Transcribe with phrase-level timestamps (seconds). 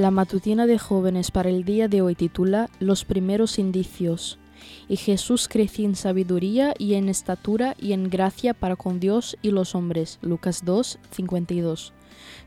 [0.00, 4.38] La matutina de jóvenes para el día de hoy titula Los primeros indicios.
[4.88, 9.50] Y Jesús creció en sabiduría y en estatura y en gracia para con Dios y
[9.50, 10.18] los hombres.
[10.22, 11.92] Lucas 2, 52.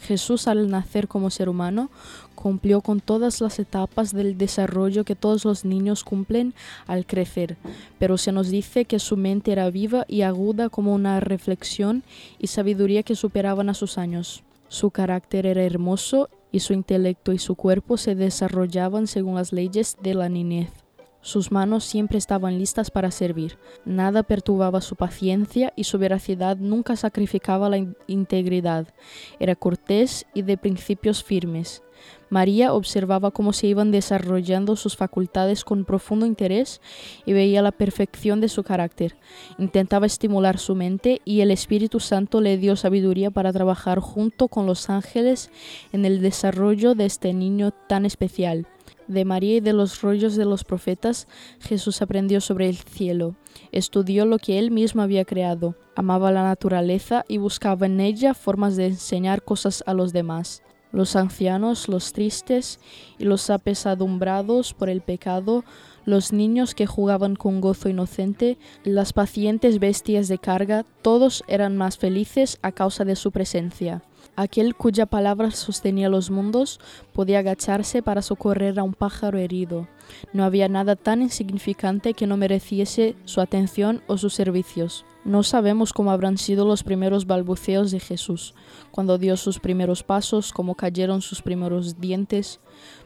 [0.00, 1.90] Jesús al nacer como ser humano
[2.34, 6.54] cumplió con todas las etapas del desarrollo que todos los niños cumplen
[6.86, 7.58] al crecer,
[7.98, 12.02] pero se nos dice que su mente era viva y aguda como una reflexión
[12.38, 14.42] y sabiduría que superaban a sus años.
[14.68, 19.96] Su carácter era hermoso y su intelecto y su cuerpo se desarrollaban según las leyes
[20.02, 20.81] de la niñez.
[21.22, 23.56] Sus manos siempre estaban listas para servir.
[23.84, 28.88] Nada perturbaba su paciencia y su veracidad nunca sacrificaba la integridad.
[29.38, 31.84] Era cortés y de principios firmes.
[32.28, 36.80] María observaba cómo se iban desarrollando sus facultades con profundo interés
[37.24, 39.16] y veía la perfección de su carácter.
[39.58, 44.66] Intentaba estimular su mente y el Espíritu Santo le dio sabiduría para trabajar junto con
[44.66, 45.50] los ángeles
[45.92, 48.66] en el desarrollo de este niño tan especial.
[49.12, 51.28] De María y de los rollos de los profetas,
[51.60, 53.36] Jesús aprendió sobre el cielo,
[53.70, 58.76] estudió lo que él mismo había creado, amaba la naturaleza y buscaba en ella formas
[58.76, 60.62] de enseñar cosas a los demás.
[60.92, 62.80] Los ancianos, los tristes
[63.18, 65.64] y los apesadumbrados por el pecado,
[66.06, 71.98] los niños que jugaban con gozo inocente, las pacientes bestias de carga, todos eran más
[71.98, 74.02] felices a causa de su presencia.
[74.36, 76.80] Aquel cuya palabra sostenía los mundos
[77.12, 79.88] podía agacharse para socorrer a un pájaro herido.
[80.32, 85.04] No había nada tan insignificante que no mereciese su atención o sus servicios.
[85.24, 88.54] No sabemos cómo habrán sido los primeros balbuceos de Jesús,
[88.90, 92.58] cuando dio sus primeros pasos, cómo cayeron sus primeros dientes,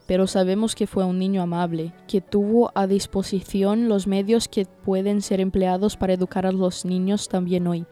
[0.07, 5.21] pero sabemos que fue un niño amable, que tuvo a disposición los medios que pueden
[5.21, 7.85] ser empleados para educar a los niños también hoy.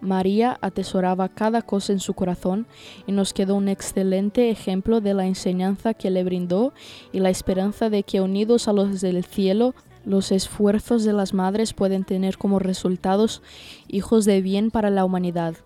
[0.00, 2.66] María atesoraba cada cosa en su corazón
[3.06, 6.72] y nos quedó un excelente ejemplo de la enseñanza que le brindó
[7.12, 9.74] y la esperanza de que unidos a los del cielo
[10.04, 13.42] los esfuerzos de las madres pueden tener como resultados
[13.88, 15.56] hijos de bien para la humanidad.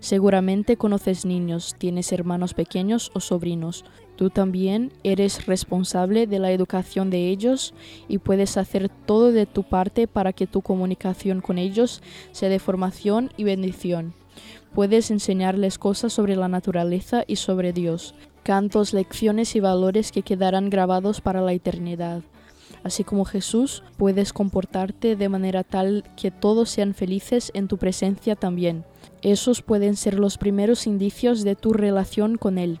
[0.00, 3.84] Seguramente conoces niños, tienes hermanos pequeños o sobrinos.
[4.16, 7.74] Tú también eres responsable de la educación de ellos
[8.08, 12.02] y puedes hacer todo de tu parte para que tu comunicación con ellos
[12.32, 14.14] sea de formación y bendición.
[14.74, 20.70] Puedes enseñarles cosas sobre la naturaleza y sobre Dios, cantos, lecciones y valores que quedarán
[20.70, 22.22] grabados para la eternidad.
[22.82, 28.36] Así como Jesús, puedes comportarte de manera tal que todos sean felices en tu presencia
[28.36, 28.84] también.
[29.22, 32.80] Esos pueden ser los primeros indicios de tu relación con Él.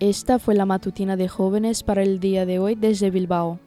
[0.00, 3.60] Esta fue la matutina de jóvenes para el día de hoy desde Bilbao.